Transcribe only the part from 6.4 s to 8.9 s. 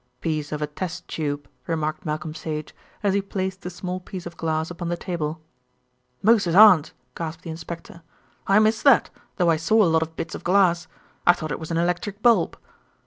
aunt!" gasped the inspector. "I missed